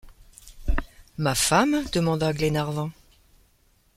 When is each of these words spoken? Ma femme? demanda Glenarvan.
Ma 1.23 1.35
femme? 1.35 1.83
demanda 1.93 2.33
Glenarvan. 2.33 2.91